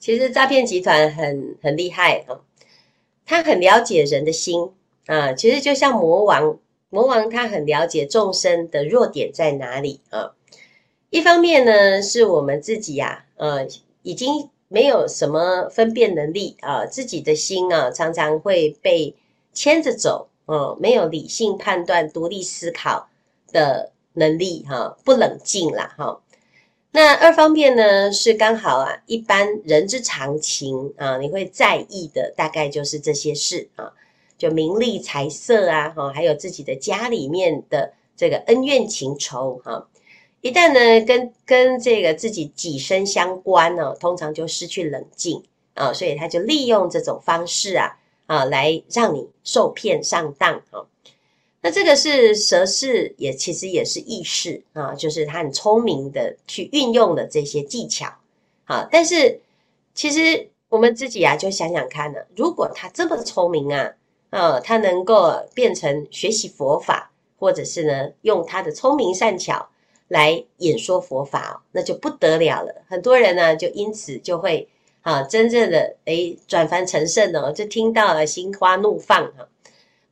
[0.00, 2.40] 其实诈骗集团很很厉害啊，
[3.26, 4.70] 他很了解人的心
[5.06, 5.34] 啊。
[5.34, 6.58] 其实就像魔王，
[6.88, 10.32] 魔王他很了解众生的弱点在哪里啊。
[11.10, 13.68] 一方面呢，是我们自己呀，呃，
[14.02, 19.14] 已经没有什么分辨能力啊，自己的心啊，常常会被
[19.52, 23.08] 牵着走，哦，没有理性判断、独立思考
[23.52, 26.22] 的能力，哈，不冷静啦，哈。
[26.92, 33.92] 那二方面呢，是刚好啊，一般人之常情啊，你会在意的大概就是这些事啊，
[34.36, 39.86] 就名利财色啊，哈，还有自己的家里面的这个恩怨情仇，哈。
[40.40, 50.86] 一旦呢，跟跟这个自己己身相关呢，通常就失去冷静啊，所以他就利用这种方式啊啊，来让你受骗上当啊。
[51.62, 58.12] 那这个是蛇式，也其实也是意识啊，就是他很聪明的去运用了这些技巧
[58.64, 58.88] 啊。
[58.90, 59.40] 但是
[59.94, 63.92] 其实我们自己啊，就想想看呢，如果他这么聪明啊，
[64.30, 69.68] 啊，他能够变成学习佛法，或者是呢，用他的聪明善巧。
[70.10, 72.74] 来演说佛法，那就不得了了。
[72.88, 74.68] 很多人呢，就因此就会
[75.02, 79.46] 啊，真正的诶转凡成圣哦，就听到了心花怒放哈，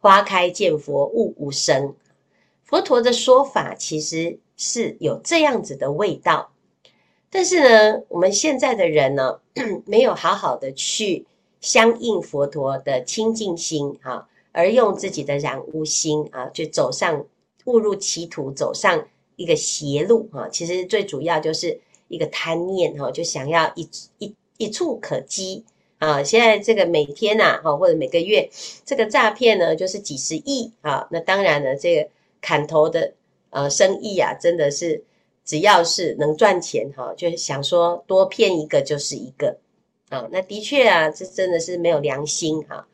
[0.00, 1.94] 花开见佛悟无生。
[2.64, 6.52] 佛陀的说法其实是有这样子的味道，
[7.30, 9.40] 但是呢，我们现在的人呢，
[9.86, 11.26] 没有好好的去
[11.60, 17.24] 相应佛陀的清净心啊，而用自己的染污心啊，就走上
[17.64, 19.06] 误入歧途，走上。
[19.40, 25.64] 一个邪路啊，其实最主要就是一个贪念哈，就想要一一一触可及
[25.98, 26.22] 啊。
[26.22, 28.48] 现在这个每天呐哈，或者每个月
[28.84, 31.06] 这个诈骗呢，就是几十亿啊。
[31.10, 32.08] 那当然了，这个
[32.40, 33.12] 砍头的
[33.50, 35.02] 呃生意啊，真的是
[35.44, 39.56] 只要是能赚钱哈，就想说多骗一个就是一个
[40.08, 40.28] 啊。
[40.30, 42.86] 那的确啊，这真的是没有良心哈。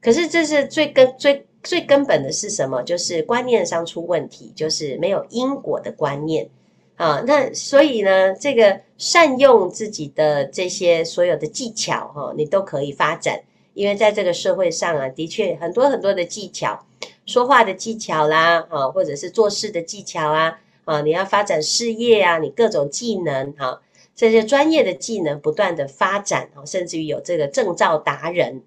[0.00, 1.44] 可是这是最根最。
[1.60, 2.80] 最根本的是什么？
[2.84, 6.48] 就是观念上出问题，就是没有因果的观念
[6.98, 7.24] 啊。
[7.26, 13.40] 那所以呢，这个善用自己的这些所有的技巧哈，你都可以发展。
[13.72, 16.84] 因为在这个社会上啊，的确很多很多的技巧，
[17.24, 23.80] 说话的技巧啦，啊，或者是做事的技巧啊，啊，你要发展事业啊，你各种技能哈，
[24.14, 28.62] 这些专业的技能不断的发展啊，甚至于有这个证照达人，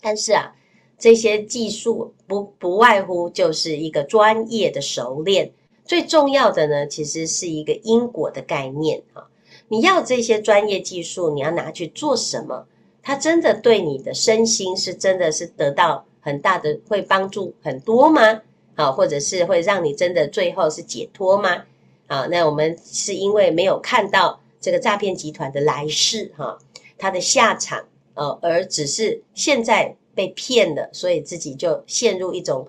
[0.00, 0.54] 但是啊。
[1.00, 5.52] 这些技术不不外乎就是一个专业的熟练，
[5.88, 9.26] 最重要的呢，其实是一个因果的概念啊。
[9.68, 12.66] 你要这些专业技术，你要拿去做什么？
[13.02, 18.42] 它真的对你的身心是真的是得到很大的会帮助很多吗？
[18.76, 21.64] 啊，或者是会让你真的最后是解脱吗？
[22.06, 26.58] 啊，那我们是因为没有看到这个诈骗集团的来世哈，
[26.98, 27.82] 它的下场
[28.14, 29.96] 呃，而只是现在。
[30.18, 32.66] 被骗了，所以自己就陷入一种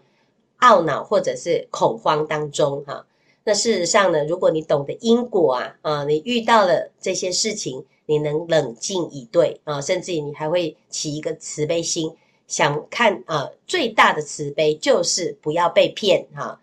[0.60, 3.06] 懊恼或者是恐慌当中哈。
[3.44, 12.12] 那事实上呢，如果你懂得因果啊啊，你遇到了这些事情，你能冷静以对啊，甚至于你还会起一个慈悲心，
[12.48, 16.60] 想看啊，最大的慈悲就是不要被骗哈。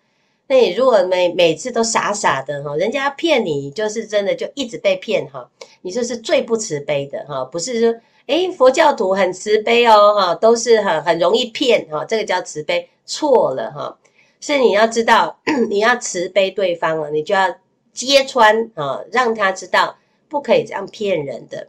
[0.49, 5.51] 那你如果每每次都傻傻的哈，人家骗你，就是真的就一直被骗哈，
[5.83, 8.01] 你这是最不慈悲的哈，不是说。
[8.27, 13.97] 诶，佛教徒很慈悲哦，哈，都是很很容易骗哈，这个叫慈悲，错了哈，
[14.41, 15.39] 是你要知道，
[15.71, 17.55] 你要慈悲对方了，你就要
[17.93, 19.97] 揭穿啊，让他知道
[20.29, 21.69] 不可以这样骗人的，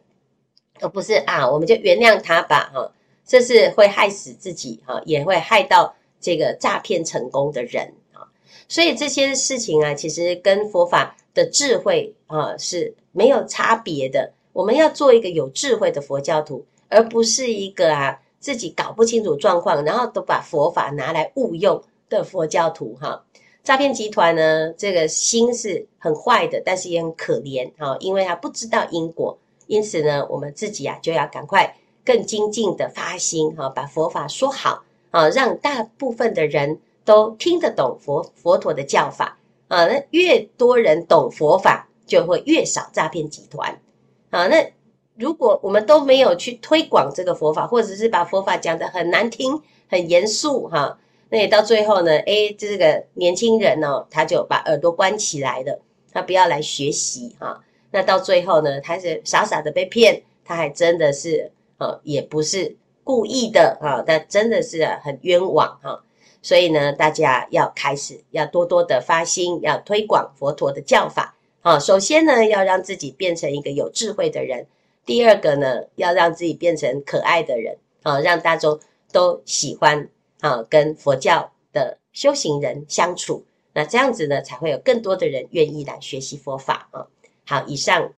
[0.81, 2.91] 而不是啊，我们就原谅他吧，哈，
[3.23, 8.25] 这是会害死自己哈，也会害到这个诈骗成功的人啊，
[8.67, 14.33] 所以这些事情啊，其实跟佛法的智慧啊是没有差别的。
[14.57, 23.23] 我们要做一个有智慧的佛教徒，而不是一个啊自己搞不清楚状况，然后都把佛法拿来误用的佛教徒哈。
[23.63, 29.37] 诈骗集团呢，这个心是很坏的，但是也很可怜哈，因为他不知道因果，
[29.67, 39.37] 因此呢，我们自己啊就要赶快更精进的发心哈，把佛法说好啊，让大部分的人都听得懂佛佛陀的教法
[39.67, 39.85] 啊。
[39.85, 43.79] 那越多人懂佛法，就会越少诈骗集团。
[44.29, 44.73] 啊，那
[45.15, 55.79] 如果我们都没有去推广这个佛法，或者是把佛法讲得很难听、很严肃，哈，那也到最后呢，诶，这个年轻人呢，他就把耳朵关起来了，
[56.11, 66.03] 他不要来学习，哈，那到最后呢，他是傻傻的被骗，他还真的是，啊，也不是故意的，啊，但真的是很冤枉，哈，
[66.41, 71.36] 所以呢，大家要开始要多多的发心，要推广佛陀的教法。
[71.67, 74.65] 啊，首先呢，要让自己变成一个有智慧的人，
[75.05, 78.79] 第二个呢，要让自己变成可爱的人啊，让大众
[79.11, 80.09] 都喜欢
[80.39, 83.43] 啊，跟佛教的修行人相处。
[83.73, 87.05] 那这样子呢，才会有更多的人愿意来学习佛法啊。
[87.45, 88.05] 好，以上。